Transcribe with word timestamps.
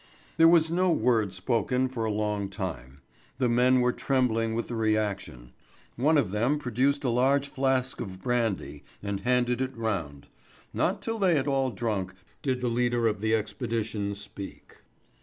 There 0.37 0.47
was 0.47 0.71
no 0.71 0.89
word 0.89 1.31
spoken 1.31 1.87
for 1.87 2.05
a 2.05 2.11
long 2.11 2.49
time. 2.49 3.01
The 3.37 3.47
men 3.47 3.81
were 3.81 3.93
trembling 3.93 4.55
with 4.55 4.67
the 4.67 4.73
reaction. 4.75 5.51
One 5.95 6.17
of 6.17 6.31
them 6.31 6.57
produced 6.57 7.03
a 7.03 7.09
large 7.11 7.47
flask 7.47 8.01
of 8.01 8.19
brandy 8.23 8.83
and 9.03 9.19
handed 9.19 9.61
it 9.61 9.77
round. 9.77 10.25
Not 10.73 11.03
till 11.03 11.19
they 11.19 11.35
had 11.35 11.45
all 11.45 11.69
drunk 11.69 12.15
did 12.41 12.61
the 12.61 12.67
leader 12.67 13.07
of 13.07 13.21
the 13.21 13.35
expedition 13.35 14.15
speak. 14.15 14.77